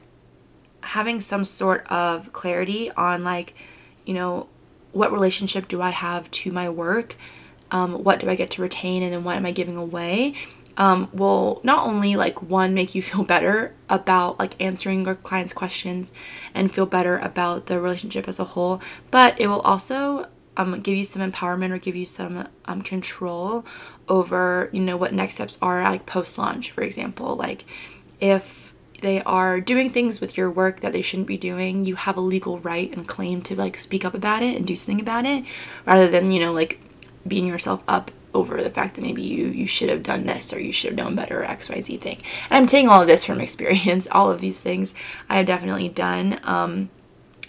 having 0.82 1.20
some 1.20 1.44
sort 1.46 1.86
of 1.88 2.34
clarity 2.34 2.92
on 2.92 3.24
like 3.24 3.54
you 4.06 4.14
know 4.14 4.48
what 4.92 5.12
relationship 5.12 5.68
do 5.68 5.82
i 5.82 5.90
have 5.90 6.30
to 6.32 6.52
my 6.52 6.70
work? 6.70 7.16
Um, 7.72 8.04
what 8.04 8.20
do 8.20 8.30
i 8.30 8.36
get 8.36 8.52
to 8.52 8.62
retain 8.62 9.04
and 9.04 9.14
then 9.14 9.24
what 9.24 9.36
am 9.36 9.46
i 9.46 9.52
giving 9.52 9.78
away? 9.78 10.36
Um, 10.78 11.10
will 11.12 11.60
not 11.64 11.86
only 11.86 12.16
like 12.16 12.42
one 12.42 12.74
make 12.74 12.96
you 12.96 13.02
feel 13.10 13.24
better 13.24 13.74
about 13.90 14.40
like 14.40 14.60
answering 14.62 15.06
your 15.06 15.16
clients 15.16 15.54
questions 15.54 16.12
and 16.54 16.72
feel 16.72 16.86
better 16.86 17.18
about 17.20 17.66
the 17.66 17.80
relationship 17.80 18.28
as 18.28 18.40
a 18.40 18.46
whole 18.46 18.82
but 19.12 19.40
it 19.40 19.48
will 19.48 19.60
also 19.62 20.28
um, 20.58 20.80
give 20.82 20.96
you 20.96 21.04
some 21.04 21.30
empowerment 21.30 21.72
or 21.72 21.78
give 21.78 21.96
you 21.96 22.06
some 22.06 22.48
um, 22.66 22.82
control 22.82 23.66
over 24.08 24.70
you 24.72 24.82
know 24.82 24.98
what 24.98 25.14
next 25.14 25.36
steps 25.36 25.58
are 25.62 25.82
like 25.84 26.06
post 26.06 26.38
launch 26.38 26.72
for 26.72 26.82
example. 26.82 27.36
Like 27.36 27.66
if 28.20 28.71
they 29.02 29.22
are 29.24 29.60
doing 29.60 29.90
things 29.90 30.22
with 30.22 30.38
your 30.38 30.50
work 30.50 30.80
that 30.82 30.94
they 30.94 31.02
shouldn't 31.02 31.28
be 31.28 31.38
doing, 31.38 31.86
you 31.86 31.96
have 31.96 32.18
a 32.18 32.22
legal 32.22 32.60
right 32.60 32.92
and 32.96 33.08
claim 33.08 33.42
to 33.44 33.56
like 33.56 33.78
speak 33.78 34.06
up 34.06 34.14
about 34.14 34.44
it 34.44 34.56
and 34.56 34.66
do 34.66 34.76
something 34.76 35.02
about 35.02 35.26
it 35.26 35.44
rather 35.86 36.08
than, 36.08 36.32
you 36.32 36.40
know, 36.40 36.54
like 36.54 36.80
beating 37.28 37.48
yourself 37.48 37.84
up 37.88 38.12
over 38.34 38.64
the 38.64 38.70
fact 38.70 38.96
that 38.96 39.02
maybe 39.02 39.22
you 39.22 39.48
you 39.48 39.68
should 39.68 39.90
have 39.90 40.04
done 40.04 40.26
this 40.26 40.54
or 40.54 40.60
you 40.60 40.72
should 40.72 40.92
have 40.92 40.98
known 40.98 41.16
better 41.16 41.44
or 41.44 41.46
XYZ 41.46 42.00
thing. 42.00 42.18
And 42.50 42.58
I'm 42.58 42.66
taking 42.66 42.90
all 42.90 43.02
of 43.02 43.08
this 43.08 43.26
from 43.26 43.42
experience, 43.48 44.08
all 44.12 44.32
of 44.32 44.40
these 44.40 44.62
things 44.62 44.94
I 45.30 45.38
have 45.38 45.46
definitely 45.46 45.90
done. 45.90 46.40
Um, 46.44 46.90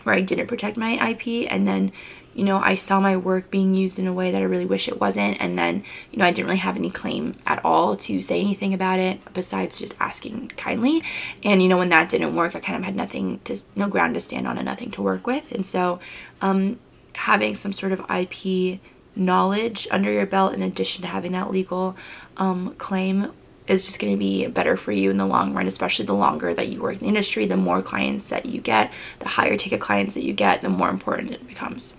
where 0.04 0.14
I 0.14 0.21
didn't 0.21 0.49
protect 0.49 0.76
my 0.76 1.11
IP 1.11 1.47
and 1.49 1.66
then 1.66 1.92
you 2.35 2.45
know, 2.45 2.59
I 2.59 2.75
saw 2.75 3.01
my 3.01 3.17
work 3.17 3.51
being 3.51 3.75
used 3.75 3.99
in 3.99 4.07
a 4.07 4.12
way 4.12 4.31
that 4.31 4.41
I 4.41 4.45
really 4.45 4.67
wish 4.67 4.89
it 4.89 5.01
wasn't. 5.01 5.41
And 5.41 5.59
then, 5.59 5.85
you 6.11 6.19
know, 6.19 6.25
I 6.25 6.31
didn't 6.31 6.47
really 6.47 6.59
have 6.59 6.77
any 6.77 6.91
claim 6.91 7.35
at 7.47 7.65
all 7.65 7.97
to 7.97 8.23
say 8.23 8.41
anything 8.41 8.73
about 8.73 8.99
it 8.99 9.21
besides 9.35 9.79
just 9.79 9.95
asking 10.01 10.53
kindly. 10.57 11.03
And, 11.45 11.62
you 11.62 11.69
know, 11.69 11.79
when 11.79 11.91
that 11.91 12.09
didn't 12.09 12.35
work, 12.35 12.55
I 12.55 12.61
kind 12.61 12.79
of 12.79 12.85
had 12.85 12.97
nothing 12.97 13.41
to, 13.41 13.59
no 13.77 13.89
ground 13.89 14.15
to 14.15 14.21
stand 14.21 14.47
on 14.47 14.57
and 14.57 14.65
nothing 14.65 14.91
to 14.93 15.03
work 15.03 15.27
with. 15.27 15.53
And 15.53 15.67
so, 15.67 16.01
um, 16.41 16.79
having 17.15 17.55
some 17.55 17.73
sort 17.73 17.93
of 17.93 18.01
IP 18.11 18.81
knowledge 19.15 19.87
under 19.91 20.11
your 20.11 20.27
belt 20.27 20.55
in 20.55 20.62
addition 20.62 21.03
to 21.03 21.09
having 21.09 21.33
that 21.33 21.51
legal 21.51 21.95
um, 22.39 22.75
claim 22.77 23.31
is 23.69 23.85
just 23.85 24.01
going 24.01 24.12
to 24.12 24.19
be 24.19 24.47
better 24.47 24.77
for 24.77 24.93
you 24.93 25.11
in 25.11 25.19
the 25.19 25.27
long 25.27 25.55
run, 25.55 25.67
especially 25.67 26.05
the 26.05 26.15
longer 26.15 26.53
that 26.53 26.69
you 26.69 26.81
work 26.81 26.95
in 26.95 27.01
the 27.01 27.07
industry, 27.07 27.47
the 27.47 27.57
more 27.57 27.83
clients 27.83 28.31
that 28.31 28.47
you 28.47 28.61
get, 28.61 28.91
the 29.21 29.29
higher 29.29 29.57
ticket 29.57 29.81
clients 29.81 30.15
that 30.15 30.25
you 30.25 30.33
get, 30.33 30.62
the 30.62 30.69
more 30.69 30.89
important 30.89 31.31
it 31.31 31.47
becomes. 31.47 31.95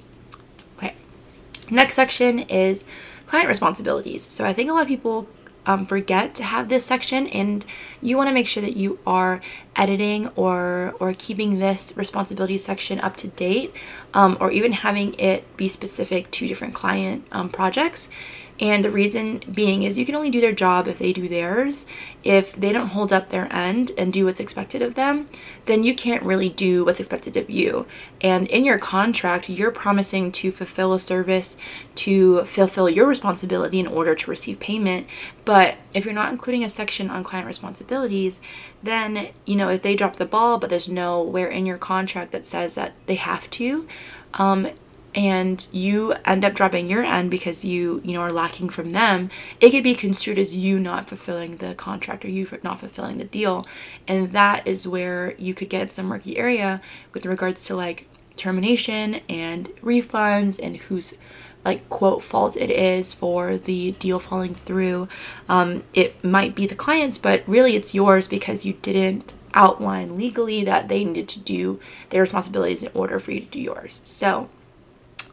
Next 1.72 1.96
section 1.96 2.39
is 2.39 2.84
client 3.25 3.48
responsibilities. 3.48 4.32
So 4.32 4.46
I 4.46 4.53
think 4.53 4.70
a 4.70 4.74
lot 4.74 4.84
of 4.84 4.88
people 4.88 5.27
um, 5.65 5.86
forget 5.86 6.36
to 6.36 6.43
have 6.43 6.70
this 6.70 6.86
section 6.86 7.27
and 7.27 7.65
you 8.01 8.17
want 8.17 8.27
to 8.27 8.34
make 8.34 8.48
sure 8.48 8.62
that 8.62 8.75
you 8.75 9.00
are 9.08 9.41
editing 9.75 10.27
or 10.36 10.93
or 11.00 11.13
keeping 11.17 11.60
this 11.60 11.96
responsibility 11.96 12.58
section 12.58 13.00
up 13.00 13.15
to 13.17 13.27
date 13.29 13.74
um, 14.13 14.38
or 14.39 14.51
even 14.51 14.72
having 14.74 15.13
it 15.15 15.55
be 15.58 15.67
specific 15.67 16.29
to 16.32 16.48
different 16.48 16.74
client 16.74 17.25
um, 17.32 17.50
projects 17.50 18.10
and 18.60 18.86
the 18.86 18.91
reason 18.91 19.41
being 19.51 19.83
is 19.83 19.98
you 19.98 20.05
can 20.05 20.15
only 20.15 20.29
do 20.29 20.39
their 20.39 20.53
job 20.53 20.88
if 20.88 21.00
they 21.00 21.12
do 21.12 21.27
theirs. 21.27 21.86
If 22.24 22.55
they 22.55 22.72
don't 22.72 22.89
hold 22.89 23.12
up 23.12 23.29
their 23.29 23.51
end 23.51 23.91
and 23.98 24.13
do 24.13 24.25
what's 24.25 24.39
expected 24.39 24.81
of 24.81 24.93
them, 24.93 25.25
then 25.65 25.83
you 25.83 25.95
can't 25.95 26.24
really 26.24 26.50
do 26.50 26.86
what's 26.86 27.00
expected 27.00 27.36
of 27.36 27.50
you. 27.50 27.88
And 28.22 28.48
in 28.48 28.63
your 28.63 28.77
contract, 28.77 29.50
you're 29.50 29.72
promising 29.72 30.31
to 30.33 30.51
fulfill 30.51 30.93
a 30.93 31.00
service, 31.00 31.57
to 31.95 32.43
fulfill 32.45 32.89
your 32.89 33.07
responsibility 33.07 33.79
in 33.79 33.88
order 33.88 34.13
to 34.13 34.29
receive 34.29 34.60
payment. 34.60 35.07
But 35.45 35.77
if 35.93 36.05
you're 36.05 36.13
not 36.13 36.31
including 36.31 36.63
a 36.63 36.69
section 36.69 37.10
on 37.10 37.24
client 37.24 37.48
responsibilities, 37.48 38.39
then, 38.83 39.29
you 39.45 39.55
know, 39.55 39.69
if 39.69 39.81
they 39.81 39.95
drop 39.95 40.17
the 40.17 40.25
ball, 40.25 40.60
but 40.60 40.69
there's 40.69 40.88
nowhere 40.88 41.48
in 41.48 41.65
your 41.65 41.77
contract 41.77 42.31
that 42.31 42.45
says 42.45 42.75
that 42.75 42.93
they 43.07 43.15
have 43.15 43.50
to, 43.51 43.88
um, 44.36 44.67
and 45.15 45.67
you 45.72 46.13
end 46.25 46.43
up 46.43 46.53
dropping 46.53 46.89
your 46.89 47.03
end 47.03 47.29
because 47.29 47.63
you 47.63 48.01
you 48.03 48.13
know 48.13 48.22
are 48.22 48.32
lacking 48.32 48.70
from 48.70 48.89
them 48.89 49.29
it 49.60 49.70
could 49.72 49.84
be 49.84 49.96
construed 49.96 50.38
as 50.38 50.55
you 50.55 50.79
not 50.79 51.08
fulfilling 51.08 51.58
the 51.58 51.75
contract 51.75 52.25
or 52.25 52.29
you 52.29 52.48
not 52.63 52.79
fulfilling 52.79 53.17
the 53.17 53.25
deal. 53.25 53.65
And 54.08 54.32
that 54.34 54.67
is 54.67 54.88
where 54.88 55.36
you 55.38 55.53
could 55.53 55.70
get 55.70 55.93
some 55.93 56.08
murky 56.08 56.38
area 56.38 56.82
with 57.13 57.25
regards 57.25 57.63
to 57.65 57.75
like 57.75 58.08
termination 58.36 59.15
and 59.29 59.67
refunds 59.82 60.60
and 60.62 60.77
whose 60.77 61.15
like 61.65 61.88
quote 61.89 62.22
fault 62.22 62.58
it 62.58 62.70
is 62.70 63.13
for 63.13 63.58
the 63.58 63.91
deal 63.93 64.20
falling 64.20 64.55
through. 64.55 65.08
Um, 65.48 65.84
it 65.93 66.22
might 66.24 66.55
be 66.55 66.67
the 66.67 66.75
client's 66.75 67.17
but 67.17 67.43
really 67.48 67.75
it's 67.75 67.96
yours 67.96 68.27
because 68.27 68.65
you 68.65 68.74
didn't 68.74 69.34
outline 69.53 70.15
legally 70.15 70.63
that 70.63 70.88
they 70.88 71.03
needed 71.03 71.29
to 71.29 71.39
do 71.39 71.79
their 72.10 72.22
responsibilities 72.22 72.84
in 72.84 72.89
order 72.93 73.20
for 73.20 73.32
you 73.32 73.39
to 73.39 73.46
do 73.46 73.60
yours. 73.60 74.01
So 74.03 74.50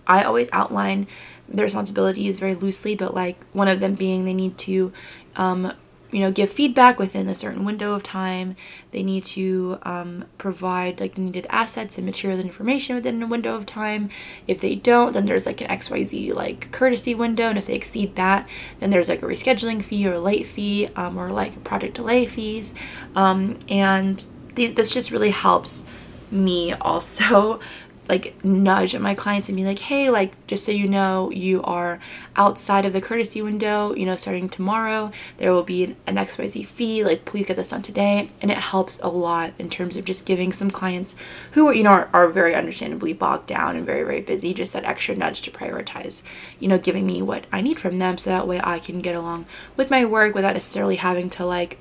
I 0.06 0.22
always 0.24 0.48
outline 0.52 1.06
the 1.48 1.62
responsibilities 1.62 2.38
very 2.38 2.54
loosely, 2.54 2.94
but 2.94 3.14
like 3.14 3.36
one 3.52 3.68
of 3.68 3.80
them 3.80 3.94
being 3.94 4.24
they 4.24 4.34
need 4.34 4.56
to, 4.58 4.92
um, 5.36 5.72
you 6.12 6.20
know, 6.20 6.32
give 6.32 6.50
feedback 6.50 6.98
within 6.98 7.28
a 7.28 7.34
certain 7.34 7.64
window 7.64 7.92
of 7.94 8.02
time. 8.02 8.56
They 8.90 9.02
need 9.02 9.24
to 9.26 9.78
um, 9.82 10.24
provide 10.38 11.00
like 11.00 11.14
the 11.14 11.20
needed 11.20 11.46
assets 11.50 11.96
and 11.96 12.06
material 12.06 12.38
and 12.40 12.48
information 12.48 12.96
within 12.96 13.22
a 13.22 13.26
window 13.26 13.54
of 13.54 13.66
time. 13.66 14.10
If 14.48 14.60
they 14.60 14.74
don't, 14.74 15.12
then 15.12 15.26
there's 15.26 15.46
like 15.46 15.60
an 15.60 15.68
XYZ 15.68 16.34
like 16.34 16.72
courtesy 16.72 17.14
window. 17.14 17.44
And 17.44 17.58
if 17.58 17.66
they 17.66 17.74
exceed 17.74 18.16
that, 18.16 18.48
then 18.80 18.90
there's 18.90 19.08
like 19.08 19.22
a 19.22 19.26
rescheduling 19.26 19.82
fee 19.82 20.06
or 20.08 20.14
a 20.14 20.20
late 20.20 20.46
fee 20.46 20.88
um, 20.96 21.16
or 21.16 21.30
like 21.30 21.62
project 21.62 21.94
delay 21.94 22.26
fees. 22.26 22.74
Um, 23.14 23.58
and 23.68 24.24
th- 24.56 24.74
this 24.74 24.92
just 24.92 25.12
really 25.12 25.30
helps 25.30 25.84
me 26.30 26.72
also 26.72 27.60
like 28.10 28.44
nudge 28.44 28.92
at 28.92 29.00
my 29.00 29.14
clients 29.14 29.48
and 29.48 29.54
be 29.54 29.64
like, 29.64 29.78
hey, 29.78 30.10
like 30.10 30.32
just 30.48 30.64
so 30.64 30.72
you 30.72 30.88
know, 30.88 31.30
you 31.30 31.62
are 31.62 32.00
outside 32.34 32.84
of 32.84 32.92
the 32.92 33.00
courtesy 33.00 33.40
window, 33.40 33.94
you 33.94 34.04
know, 34.04 34.16
starting 34.16 34.48
tomorrow, 34.48 35.12
there 35.36 35.52
will 35.52 35.62
be 35.62 35.96
an, 36.06 36.16
XYZ 36.16 36.66
fee, 36.66 37.04
like 37.04 37.24
please 37.24 37.46
get 37.46 37.56
this 37.56 37.68
done 37.68 37.82
today. 37.82 38.28
And 38.42 38.50
it 38.50 38.58
helps 38.58 38.98
a 39.00 39.08
lot 39.08 39.54
in 39.60 39.70
terms 39.70 39.96
of 39.96 40.04
just 40.04 40.26
giving 40.26 40.52
some 40.52 40.72
clients 40.72 41.14
who 41.52 41.68
are, 41.68 41.72
you 41.72 41.84
know, 41.84 41.90
are, 41.90 42.10
are 42.12 42.28
very 42.28 42.52
understandably 42.54 43.12
bogged 43.12 43.46
down 43.46 43.76
and 43.76 43.86
very, 43.86 44.02
very 44.02 44.20
busy, 44.20 44.52
just 44.52 44.72
that 44.72 44.84
extra 44.84 45.14
nudge 45.14 45.42
to 45.42 45.52
prioritize, 45.52 46.22
you 46.58 46.66
know, 46.66 46.78
giving 46.78 47.06
me 47.06 47.22
what 47.22 47.46
I 47.52 47.60
need 47.60 47.78
from 47.78 47.98
them 47.98 48.18
so 48.18 48.30
that 48.30 48.48
way 48.48 48.60
I 48.62 48.80
can 48.80 49.00
get 49.00 49.14
along 49.14 49.46
with 49.76 49.88
my 49.88 50.04
work 50.04 50.34
without 50.34 50.54
necessarily 50.54 50.96
having 50.96 51.30
to 51.30 51.46
like, 51.46 51.78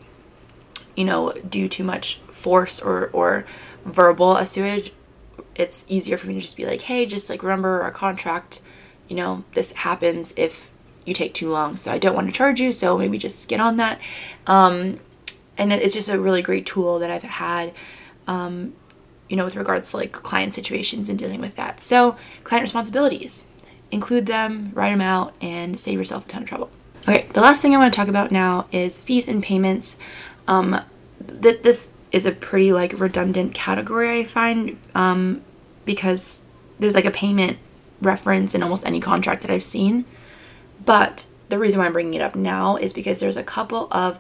you 0.96 1.06
know, 1.06 1.34
do 1.50 1.68
too 1.68 1.84
much 1.84 2.18
force 2.28 2.80
or, 2.80 3.10
or 3.14 3.48
verbal 3.84 4.38
assuage 4.38 4.92
it's 5.56 5.86
easier 5.88 6.18
for 6.18 6.28
me 6.28 6.36
to 6.36 6.40
just 6.40 6.58
be 6.58 6.66
like, 6.66 6.82
hey, 6.82 7.06
just 7.06 7.30
like 7.30 7.44
remember 7.44 7.82
our 7.82 7.92
contract, 7.92 8.62
you 9.08 9.16
know, 9.16 9.44
this 9.54 9.72
happens 9.74 10.34
if 10.38 10.72
you 11.06 11.14
take 11.14 11.34
too 11.34 11.50
long. 11.50 11.76
So 11.76 11.92
I 11.92 11.98
don't 11.98 12.16
want 12.16 12.28
to 12.28 12.34
charge 12.34 12.62
you. 12.62 12.72
So 12.72 12.98
maybe 12.98 13.18
just 13.18 13.48
get 13.48 13.60
on 13.60 13.78
that. 13.78 14.00
Um, 14.48 15.00
and 15.58 15.74
it's 15.74 15.94
just 15.94 16.10
a 16.10 16.20
really 16.20 16.42
great 16.42 16.66
tool 16.66 17.00
that 17.00 17.12
I've 17.12 17.24
had, 17.24 17.74
um, 18.28 18.74
you 19.28 19.36
know, 19.36 19.44
with 19.44 19.56
regards 19.56 19.92
to 19.92 19.98
like 19.98 20.12
client 20.12 20.54
situations 20.54 21.10
and 21.10 21.20
dealing 21.20 21.42
with 21.42 21.56
that. 21.56 21.82
So 21.82 22.16
client 22.44 22.64
responsibilities, 22.64 23.46
include 23.92 24.26
them, 24.26 24.72
write 24.74 24.92
them 24.92 25.02
out, 25.02 25.34
and 25.42 25.80
save 25.80 25.98
yourself 25.98 26.26
a 26.26 26.28
ton 26.30 26.44
of 26.44 26.48
trouble. 26.48 26.70
Okay, 27.04 27.28
the 27.34 27.42
last 27.42 27.62
thing 27.62 27.74
I 27.74 27.78
want 27.78 27.94
to 27.94 27.98
talk 27.98 28.08
about 28.08 28.32
now 28.32 28.68
is 28.72 29.00
fees 29.00 29.28
and 29.28 29.42
payments. 29.42 29.98
Um, 30.48 30.82
th- 31.42 31.62
this 31.62 31.94
is 32.12 32.26
a 32.26 32.32
pretty 32.32 32.74
like 32.74 33.00
redundant 33.00 33.54
category 33.54 34.22
I 34.22 34.26
find 34.26 34.78
um, 34.96 35.42
because 35.86 36.42
there's 36.80 36.96
like 36.96 37.06
a 37.06 37.12
payment 37.12 37.58
reference 38.02 38.56
in 38.56 38.64
almost 38.64 38.86
any 38.86 39.00
contract 39.00 39.42
that 39.42 39.52
I've 39.52 39.64
seen. 39.64 40.06
But 40.86 41.28
the 41.50 41.60
reason 41.60 41.80
why 41.80 41.86
I'm 41.86 41.94
bringing 41.94 42.14
it 42.14 42.22
up 42.22 42.36
now 42.36 42.78
is 42.78 42.94
because 42.94 43.20
there's 43.20 43.38
a 43.38 43.44
couple 43.44 43.88
of 43.92 44.20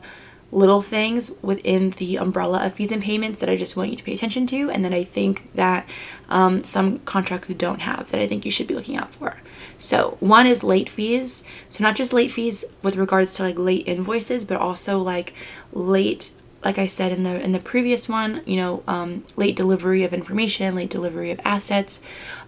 little 0.51 0.81
things 0.81 1.31
within 1.43 1.91
the 1.91 2.17
umbrella 2.17 2.65
of 2.65 2.73
fees 2.73 2.91
and 2.91 3.03
payments 3.03 3.39
that 3.39 3.49
I 3.49 3.55
just 3.55 3.77
want 3.77 3.91
you 3.91 3.95
to 3.97 4.03
pay 4.03 4.13
attention 4.13 4.47
to 4.47 4.71
and 4.71 4.83
that 4.83 4.93
I 4.93 5.03
think 5.03 5.53
that 5.53 5.87
um, 6.27 6.63
some 6.63 6.97
contracts 6.99 7.49
don't 7.49 7.81
have 7.81 8.09
that 8.11 8.19
I 8.19 8.27
think 8.27 8.45
you 8.45 8.51
should 8.51 8.67
be 8.67 8.73
looking 8.73 8.97
out 8.97 9.11
for. 9.11 9.37
So 9.77 10.17
one 10.19 10.47
is 10.47 10.63
late 10.63 10.89
fees. 10.89 11.43
So 11.69 11.83
not 11.83 11.95
just 11.95 12.13
late 12.13 12.31
fees 12.31 12.65
with 12.81 12.95
regards 12.95 13.35
to 13.35 13.43
like 13.43 13.59
late 13.59 13.87
invoices, 13.87 14.43
but 14.43 14.57
also 14.57 14.97
like 14.97 15.33
late 15.71 16.31
like 16.63 16.77
I 16.77 16.87
said 16.87 17.11
in 17.11 17.23
the 17.23 17.41
in 17.41 17.51
the 17.51 17.59
previous 17.59 18.09
one, 18.09 18.41
you 18.45 18.57
know, 18.57 18.83
um, 18.87 19.23
late 19.35 19.55
delivery 19.55 20.03
of 20.03 20.13
information, 20.13 20.75
late 20.75 20.89
delivery 20.89 21.31
of 21.31 21.39
assets. 21.45 22.01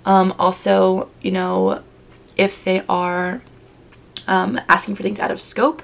Um, 0.06 0.34
also, 0.38 1.10
you 1.22 1.32
know, 1.32 1.82
if 2.36 2.64
they 2.64 2.84
are 2.90 3.42
um, 4.28 4.60
asking 4.68 4.96
for 4.96 5.04
things 5.04 5.20
out 5.20 5.32
of 5.32 5.40
scope, 5.40 5.82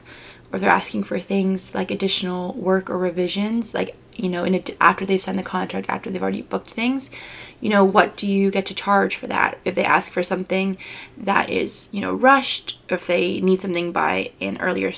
or 0.52 0.60
they're 0.60 0.70
asking 0.70 1.04
for 1.04 1.20
things 1.20 1.74
like 1.74 1.92
additional 1.92 2.54
work 2.54 2.90
or 2.90 2.98
revisions, 2.98 3.74
like 3.74 3.96
you 4.18 4.30
know, 4.30 4.44
in 4.44 4.56
a, 4.56 4.64
after 4.82 5.06
they've 5.06 5.22
signed 5.22 5.40
the 5.40 5.44
contract, 5.44 5.90
after 5.90 6.10
they've 6.10 6.22
already 6.22 6.42
booked 6.42 6.72
things, 6.72 7.10
you 7.62 7.70
know, 7.70 7.86
what 7.86 8.18
do 8.18 8.28
you 8.28 8.52
get 8.52 8.66
to 8.66 8.74
charge 8.74 9.16
for 9.16 9.28
that? 9.28 9.58
If 9.64 9.76
they 9.76 9.86
ask 9.86 10.12
for 10.12 10.24
something 10.24 10.78
that 11.18 11.50
is, 11.50 11.88
you 11.92 12.02
know, 12.02 12.14
rushed, 12.14 12.80
if 12.90 13.08
they 13.08 13.40
need 13.42 13.62
something 13.62 13.92
by 13.92 14.32
an 14.42 14.58
earlier 14.60 14.92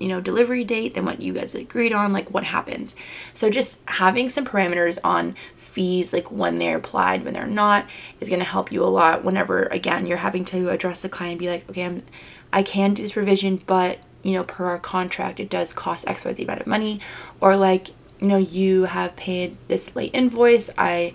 you 0.00 0.08
know, 0.08 0.20
delivery 0.20 0.64
date 0.64 0.94
than 0.94 1.04
what 1.04 1.20
you 1.20 1.34
guys 1.34 1.54
agreed 1.54 1.92
on, 1.92 2.12
like 2.12 2.30
what 2.30 2.42
happens. 2.42 2.96
So 3.34 3.50
just 3.50 3.78
having 3.84 4.30
some 4.30 4.46
parameters 4.46 4.98
on 5.04 5.34
fees, 5.56 6.14
like 6.14 6.32
when 6.32 6.56
they're 6.56 6.78
applied, 6.78 7.22
when 7.22 7.34
they're 7.34 7.46
not, 7.46 7.86
is 8.18 8.30
going 8.30 8.40
to 8.40 8.46
help 8.46 8.72
you 8.72 8.82
a 8.82 8.86
lot 8.86 9.24
whenever, 9.24 9.64
again, 9.66 10.06
you're 10.06 10.16
having 10.16 10.44
to 10.46 10.70
address 10.70 11.02
the 11.02 11.10
client 11.10 11.32
and 11.32 11.38
be 11.38 11.50
like, 11.50 11.68
okay, 11.68 11.84
I'm, 11.84 12.02
I 12.50 12.62
can 12.62 12.94
do 12.94 13.02
this 13.02 13.14
revision, 13.14 13.62
but, 13.66 13.98
you 14.22 14.32
know, 14.32 14.42
per 14.42 14.64
our 14.64 14.78
contract, 14.78 15.38
it 15.38 15.50
does 15.50 15.74
cost 15.74 16.06
XYZ 16.06 16.44
amount 16.44 16.62
of 16.62 16.66
money. 16.66 17.00
Or 17.42 17.54
like, 17.54 17.90
you 18.20 18.26
know, 18.26 18.38
you 18.38 18.84
have 18.84 19.14
paid 19.16 19.58
this 19.68 19.94
late 19.94 20.14
invoice. 20.14 20.70
I, 20.78 21.14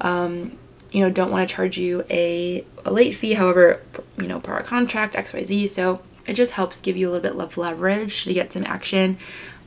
um, 0.00 0.58
you 0.90 1.00
know, 1.00 1.10
don't 1.10 1.30
want 1.30 1.48
to 1.48 1.54
charge 1.54 1.78
you 1.78 2.04
a, 2.10 2.64
a 2.84 2.90
late 2.90 3.12
fee. 3.14 3.34
However, 3.34 3.82
you 4.18 4.26
know, 4.26 4.40
per 4.40 4.52
our 4.54 4.62
contract, 4.64 5.14
XYZ. 5.14 5.68
So 5.68 6.02
it 6.26 6.34
just 6.34 6.52
helps 6.52 6.80
give 6.80 6.96
you 6.96 7.08
a 7.08 7.10
little 7.10 7.22
bit 7.22 7.40
of 7.40 7.56
leverage 7.56 8.24
to 8.24 8.34
get 8.34 8.52
some 8.52 8.64
action 8.64 9.18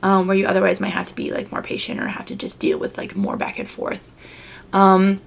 um, 0.02 0.26
where 0.26 0.36
you 0.36 0.46
otherwise 0.46 0.80
might 0.80 0.92
have 0.92 1.06
to 1.06 1.14
be 1.14 1.32
like 1.32 1.50
more 1.50 1.62
patient 1.62 2.00
or 2.00 2.06
have 2.06 2.26
to 2.26 2.36
just 2.36 2.60
deal 2.60 2.78
with 2.78 2.98
like 2.98 3.16
more 3.16 3.36
back 3.36 3.58
and 3.58 3.70
forth. 3.70 4.10
Um, 4.72 5.20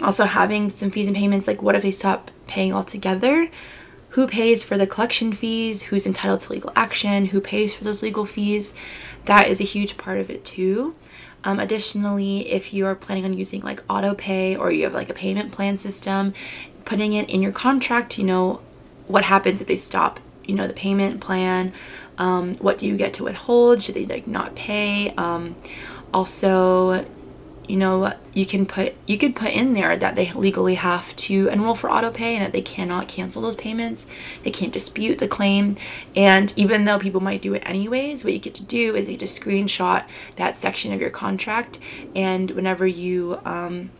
also 0.00 0.24
having 0.24 0.70
some 0.70 0.90
fees 0.90 1.06
and 1.06 1.16
payments 1.16 1.48
like 1.48 1.62
what 1.62 1.74
if 1.74 1.82
they 1.82 1.90
stop 1.90 2.30
paying 2.46 2.72
altogether? 2.72 3.50
Who 4.10 4.26
pays 4.26 4.62
for 4.62 4.78
the 4.78 4.86
collection 4.86 5.32
fees? 5.32 5.82
Who's 5.82 6.06
entitled 6.06 6.40
to 6.40 6.52
legal 6.52 6.72
action? 6.74 7.26
Who 7.26 7.40
pays 7.40 7.74
for 7.74 7.84
those 7.84 8.02
legal 8.02 8.24
fees? 8.24 8.74
That 9.26 9.48
is 9.48 9.60
a 9.60 9.64
huge 9.64 9.98
part 9.98 10.18
of 10.18 10.30
it 10.30 10.44
too. 10.44 10.94
Um, 11.44 11.60
additionally, 11.60 12.50
if 12.50 12.72
you 12.72 12.86
are 12.86 12.94
planning 12.94 13.24
on 13.24 13.34
using 13.34 13.60
like 13.62 13.82
auto 13.88 14.14
pay 14.14 14.56
or 14.56 14.72
you 14.72 14.84
have 14.84 14.94
like 14.94 15.10
a 15.10 15.14
payment 15.14 15.52
plan 15.52 15.78
system, 15.78 16.32
putting 16.84 17.12
it 17.12 17.30
in 17.30 17.42
your 17.42 17.52
contract, 17.52 18.18
you 18.18 18.24
know, 18.24 18.60
what 19.06 19.24
happens 19.24 19.60
if 19.60 19.66
they 19.66 19.76
stop, 19.76 20.20
you 20.48 20.54
know, 20.54 20.66
the 20.66 20.74
payment 20.74 21.20
plan? 21.20 21.72
Um, 22.18 22.56
what 22.56 22.78
do 22.78 22.86
you 22.86 22.96
get 22.96 23.14
to 23.14 23.24
withhold? 23.24 23.80
Should 23.80 23.94
they 23.94 24.06
like 24.06 24.26
not 24.26 24.56
pay? 24.56 25.14
Um, 25.16 25.54
also, 26.12 27.04
you 27.68 27.76
know 27.76 28.12
you 28.32 28.46
can 28.46 28.64
put 28.64 28.94
you 29.06 29.18
could 29.18 29.36
put 29.36 29.52
in 29.52 29.74
there 29.74 29.96
that 29.96 30.16
they 30.16 30.32
legally 30.32 30.74
have 30.74 31.14
to 31.16 31.48
enroll 31.48 31.74
for 31.74 31.90
auto 31.90 32.10
pay 32.10 32.34
and 32.34 32.44
that 32.44 32.52
they 32.52 32.62
cannot 32.62 33.08
cancel 33.08 33.42
those 33.42 33.56
payments 33.56 34.06
they 34.42 34.50
can't 34.50 34.72
dispute 34.72 35.18
the 35.18 35.28
claim 35.28 35.76
and 36.16 36.52
even 36.56 36.84
though 36.84 36.98
people 36.98 37.20
might 37.20 37.42
do 37.42 37.54
it 37.54 37.62
anyways 37.66 38.24
what 38.24 38.32
you 38.32 38.38
get 38.38 38.54
to 38.54 38.64
do 38.64 38.96
is 38.96 39.08
you 39.08 39.16
just 39.16 39.38
screenshot 39.38 40.04
that 40.36 40.56
section 40.56 40.92
of 40.92 41.00
your 41.00 41.10
contract 41.10 41.78
and 42.16 42.50
whenever 42.52 42.86
you 42.86 43.38
um, 43.44 43.90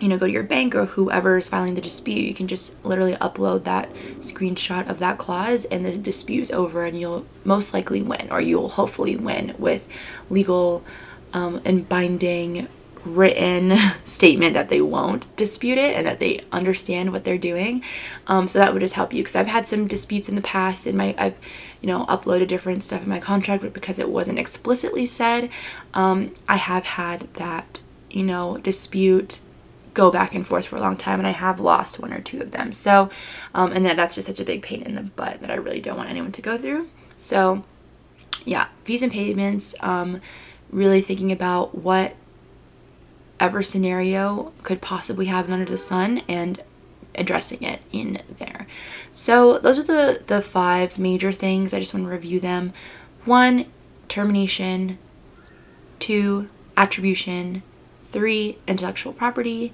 you 0.00 0.08
know 0.08 0.18
go 0.18 0.26
to 0.26 0.32
your 0.32 0.42
bank 0.42 0.74
or 0.74 0.84
whoever 0.84 1.36
is 1.36 1.48
filing 1.48 1.74
the 1.74 1.80
dispute 1.80 2.24
you 2.24 2.34
can 2.34 2.46
just 2.46 2.84
literally 2.84 3.14
upload 3.14 3.64
that 3.64 3.90
screenshot 4.18 4.88
of 4.88 4.98
that 4.98 5.18
clause 5.18 5.64
and 5.66 5.84
the 5.84 5.96
dispute's 5.96 6.50
over 6.50 6.84
and 6.84 7.00
you'll 7.00 7.26
most 7.44 7.72
likely 7.72 8.02
win 8.02 8.28
or 8.30 8.40
you'll 8.40 8.68
hopefully 8.68 9.16
win 9.16 9.54
with 9.58 9.86
legal 10.30 10.84
um, 11.32 11.60
and 11.64 11.88
binding 11.88 12.68
written 13.06 13.76
statement 14.04 14.54
that 14.54 14.68
they 14.68 14.80
won't 14.80 15.34
dispute 15.36 15.78
it 15.78 15.96
and 15.96 16.06
that 16.06 16.18
they 16.18 16.40
understand 16.52 17.12
what 17.12 17.24
they're 17.24 17.38
doing. 17.38 17.82
Um, 18.26 18.48
so 18.48 18.58
that 18.58 18.72
would 18.72 18.80
just 18.80 18.94
help 18.94 19.12
you 19.12 19.22
because 19.22 19.36
I've 19.36 19.46
had 19.46 19.66
some 19.66 19.86
disputes 19.86 20.28
in 20.28 20.34
the 20.34 20.42
past 20.42 20.86
and 20.86 20.98
my 20.98 21.14
I've 21.16 21.36
you 21.80 21.88
know 21.88 22.04
uploaded 22.06 22.48
different 22.48 22.82
stuff 22.82 23.02
in 23.02 23.08
my 23.08 23.20
contract, 23.20 23.62
but 23.62 23.72
because 23.72 23.98
it 23.98 24.08
wasn't 24.08 24.38
explicitly 24.38 25.06
said, 25.06 25.50
um, 25.94 26.32
I 26.48 26.56
have 26.56 26.84
had 26.84 27.32
that 27.34 27.82
you 28.10 28.24
know 28.24 28.58
dispute 28.58 29.40
go 29.96 30.10
back 30.10 30.34
and 30.34 30.46
forth 30.46 30.66
for 30.66 30.76
a 30.76 30.80
long 30.80 30.94
time 30.94 31.18
and 31.18 31.26
I 31.26 31.30
have 31.30 31.58
lost 31.58 31.98
one 31.98 32.12
or 32.12 32.20
two 32.20 32.42
of 32.42 32.50
them. 32.50 32.70
So 32.72 33.08
um, 33.54 33.72
and 33.72 33.84
that 33.86 33.96
that's 33.96 34.14
just 34.14 34.26
such 34.26 34.40
a 34.40 34.44
big 34.44 34.62
pain 34.62 34.82
in 34.82 34.94
the 34.94 35.02
butt 35.02 35.40
that 35.40 35.50
I 35.50 35.54
really 35.54 35.80
don't 35.80 35.96
want 35.96 36.10
anyone 36.10 36.32
to 36.32 36.42
go 36.42 36.58
through. 36.58 36.88
So 37.16 37.64
yeah, 38.44 38.68
fees 38.84 39.02
and 39.02 39.10
payments. 39.10 39.74
Um, 39.80 40.20
really 40.70 41.00
thinking 41.00 41.32
about 41.32 41.74
what 41.74 42.14
ever 43.40 43.62
scenario 43.62 44.52
could 44.62 44.82
possibly 44.82 45.26
happen 45.26 45.52
under 45.52 45.64
the 45.64 45.78
sun 45.78 46.22
and 46.28 46.62
addressing 47.14 47.62
it 47.62 47.80
in 47.90 48.20
there. 48.38 48.66
So 49.12 49.58
those 49.58 49.78
are 49.78 49.82
the 49.82 50.22
the 50.26 50.42
five 50.42 50.98
major 50.98 51.32
things. 51.32 51.72
I 51.72 51.78
just 51.78 51.94
want 51.94 52.04
to 52.04 52.12
review 52.12 52.38
them. 52.38 52.74
One, 53.24 53.64
termination, 54.08 54.98
two, 55.98 56.48
attribution, 56.76 57.62
three, 58.06 58.58
intellectual 58.66 59.12
property, 59.12 59.72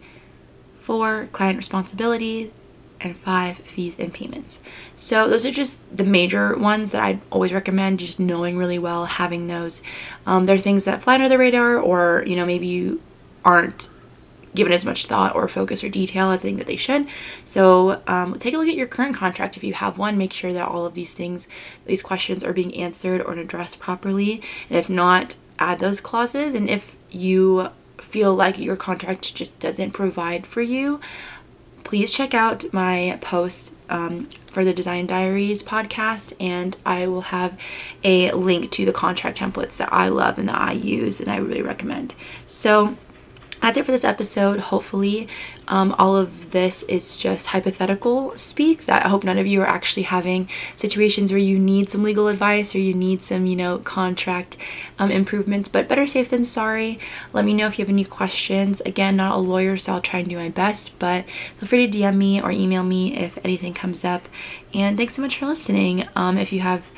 four, 0.82 1.28
client 1.32 1.56
responsibility, 1.56 2.52
and 3.00 3.16
five, 3.16 3.58
fees 3.58 3.96
and 3.98 4.12
payments. 4.12 4.60
So 4.96 5.28
those 5.28 5.44
are 5.44 5.50
just 5.50 5.80
the 5.96 6.04
major 6.04 6.56
ones 6.56 6.92
that 6.92 7.02
I'd 7.02 7.20
always 7.30 7.52
recommend 7.52 7.98
just 7.98 8.20
knowing 8.20 8.56
really 8.56 8.78
well, 8.78 9.06
having 9.06 9.46
those. 9.46 9.82
Um, 10.26 10.44
they're 10.44 10.58
things 10.58 10.84
that 10.84 11.02
fly 11.02 11.14
under 11.14 11.28
the 11.28 11.38
radar 11.38 11.78
or, 11.78 12.24
you 12.26 12.36
know, 12.36 12.46
maybe 12.46 12.66
you 12.66 13.00
aren't 13.44 13.88
given 14.54 14.72
as 14.72 14.84
much 14.84 15.06
thought 15.06 15.34
or 15.34 15.48
focus 15.48 15.82
or 15.82 15.88
detail 15.88 16.30
as 16.30 16.40
I 16.40 16.42
think 16.42 16.58
that 16.58 16.66
they 16.66 16.76
should. 16.76 17.06
So 17.44 18.02
um, 18.06 18.38
take 18.38 18.54
a 18.54 18.58
look 18.58 18.68
at 18.68 18.74
your 18.76 18.86
current 18.86 19.16
contract 19.16 19.56
if 19.56 19.64
you 19.64 19.72
have 19.74 19.98
one. 19.98 20.18
Make 20.18 20.32
sure 20.32 20.52
that 20.52 20.68
all 20.68 20.84
of 20.84 20.94
these 20.94 21.14
things, 21.14 21.48
these 21.86 22.02
questions 22.02 22.44
are 22.44 22.52
being 22.52 22.76
answered 22.76 23.22
or 23.22 23.32
addressed 23.32 23.80
properly. 23.80 24.42
And 24.68 24.78
if 24.78 24.90
not, 24.90 25.36
add 25.58 25.80
those 25.80 26.00
clauses. 26.00 26.54
And 26.54 26.68
if 26.68 26.94
you 27.10 27.68
feel 28.02 28.34
like 28.34 28.58
your 28.58 28.76
contract 28.76 29.34
just 29.34 29.58
doesn't 29.58 29.92
provide 29.92 30.46
for 30.46 30.62
you, 30.62 31.00
please 31.84 32.12
check 32.12 32.34
out 32.34 32.64
my 32.72 33.18
post 33.20 33.74
um, 33.90 34.28
for 34.46 34.64
the 34.64 34.72
Design 34.72 35.06
Diaries 35.06 35.62
podcast, 35.62 36.32
and 36.40 36.76
I 36.86 37.06
will 37.06 37.22
have 37.22 37.58
a 38.04 38.30
link 38.32 38.70
to 38.72 38.84
the 38.84 38.92
contract 38.92 39.38
templates 39.38 39.76
that 39.78 39.92
I 39.92 40.08
love 40.08 40.38
and 40.38 40.48
that 40.48 40.60
I 40.60 40.72
use 40.72 41.20
and 41.20 41.30
I 41.30 41.36
really 41.36 41.62
recommend. 41.62 42.14
So, 42.46 42.96
that's 43.62 43.78
it 43.78 43.86
for 43.86 43.92
this 43.92 44.04
episode. 44.04 44.58
Hopefully, 44.58 45.28
um, 45.68 45.94
all 45.96 46.16
of 46.16 46.50
this 46.50 46.82
is 46.82 47.16
just 47.16 47.46
hypothetical 47.46 48.36
speak. 48.36 48.86
That 48.86 49.06
I 49.06 49.08
hope 49.08 49.22
none 49.22 49.38
of 49.38 49.46
you 49.46 49.62
are 49.62 49.66
actually 49.66 50.02
having 50.02 50.48
situations 50.74 51.30
where 51.30 51.38
you 51.38 51.58
need 51.58 51.88
some 51.88 52.02
legal 52.02 52.26
advice 52.26 52.74
or 52.74 52.80
you 52.80 52.92
need 52.92 53.22
some, 53.22 53.46
you 53.46 53.54
know, 53.54 53.78
contract 53.78 54.56
um, 54.98 55.12
improvements. 55.12 55.68
But 55.68 55.88
better 55.88 56.08
safe 56.08 56.28
than 56.28 56.44
sorry. 56.44 56.98
Let 57.32 57.44
me 57.44 57.54
know 57.54 57.68
if 57.68 57.78
you 57.78 57.84
have 57.84 57.92
any 57.92 58.04
questions. 58.04 58.80
Again, 58.80 59.14
not 59.16 59.36
a 59.36 59.40
lawyer, 59.40 59.76
so 59.76 59.92
I'll 59.92 60.00
try 60.00 60.20
and 60.20 60.28
do 60.28 60.36
my 60.36 60.48
best. 60.48 60.98
But 60.98 61.24
feel 61.30 61.68
free 61.68 61.86
to 61.86 61.98
DM 61.98 62.16
me 62.16 62.42
or 62.42 62.50
email 62.50 62.82
me 62.82 63.16
if 63.16 63.38
anything 63.44 63.74
comes 63.74 64.04
up. 64.04 64.28
And 64.74 64.96
thanks 64.96 65.14
so 65.14 65.22
much 65.22 65.38
for 65.38 65.46
listening. 65.46 66.04
Um, 66.16 66.36
if 66.36 66.52
you 66.52 66.60
have 66.60 66.90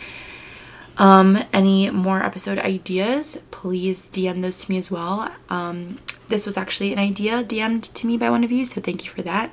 um, 0.97 1.39
any 1.53 1.91
more 1.91 2.23
episode 2.23 2.59
ideas, 2.59 3.41
please 3.51 4.09
DM 4.13 4.43
those 4.43 4.65
to 4.65 4.71
me 4.71 4.79
as 4.79 4.91
well. 4.91 5.31
Um, 5.49 5.99
this 6.29 6.47
was 6.47 6.57
actually 6.57 6.93
an 6.93 6.99
idea 6.99 7.45
DM'd 7.45 7.83
to 7.83 8.07
me 8.07 8.17
by 8.17 8.31
one 8.31 8.45
of 8.45 8.53
you, 8.53 8.65
so 8.65 8.81
thank 8.81 9.05
you 9.05 9.11
for 9.11 9.23
that. 9.23 9.53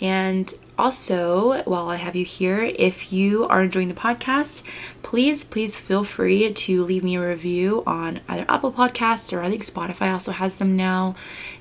And 0.00 0.52
also, 0.78 1.62
while 1.64 1.88
I 1.88 1.96
have 1.96 2.14
you 2.14 2.24
here, 2.24 2.62
if 2.62 3.12
you 3.12 3.46
are 3.48 3.62
enjoying 3.62 3.88
the 3.88 3.94
podcast, 3.94 4.62
please, 5.02 5.44
please 5.44 5.76
feel 5.78 6.04
free 6.04 6.52
to 6.52 6.82
leave 6.84 7.04
me 7.04 7.16
a 7.16 7.26
review 7.26 7.82
on 7.86 8.20
either 8.28 8.44
Apple 8.48 8.72
Podcasts 8.72 9.32
or 9.32 9.42
I 9.42 9.50
think 9.50 9.62
Spotify 9.62 10.12
also 10.12 10.32
has 10.32 10.56
them 10.56 10.76
now. 10.76 11.14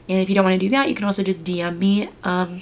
And 0.09 0.19
if 0.19 0.29
you 0.29 0.35
don't 0.35 0.45
want 0.45 0.59
to 0.59 0.65
do 0.65 0.69
that, 0.71 0.89
you 0.89 0.95
can 0.95 1.05
also 1.05 1.23
just 1.23 1.43
DM 1.43 1.77
me 1.77 2.09
um, 2.23 2.61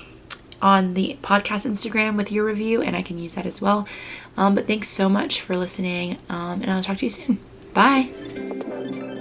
on 0.61 0.93
the 0.93 1.17
podcast 1.21 1.65
Instagram 1.65 2.17
with 2.17 2.31
your 2.31 2.45
review, 2.45 2.81
and 2.81 2.95
I 2.95 3.01
can 3.01 3.17
use 3.17 3.35
that 3.35 3.45
as 3.45 3.61
well. 3.61 3.87
Um, 4.39 4.55
but 4.55 4.67
thanks 4.67 4.87
so 4.87 5.09
much 5.09 5.41
for 5.41 5.57
listening, 5.57 6.17
um, 6.29 6.61
and 6.61 6.71
I'll 6.71 6.81
talk 6.81 6.97
to 6.99 7.05
you 7.05 7.09
soon. 7.09 7.39
Bye. 7.73 8.09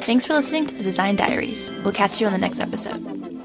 Thanks 0.03 0.25
for 0.25 0.35
listening 0.35 0.67
to 0.67 0.77
the 0.77 0.85
Design 0.85 1.17
Diaries. 1.17 1.73
We'll 1.83 1.93
catch 1.93 2.21
you 2.21 2.29
on 2.29 2.33
the 2.33 2.39
next 2.39 2.61
episode. 2.61 3.38